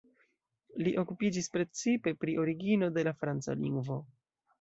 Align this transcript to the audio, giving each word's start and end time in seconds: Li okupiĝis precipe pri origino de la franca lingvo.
Li 0.85 0.93
okupiĝis 1.01 1.49
precipe 1.57 2.13
pri 2.23 2.35
origino 2.45 2.89
de 2.95 3.05
la 3.09 3.13
franca 3.21 3.57
lingvo. 3.61 3.99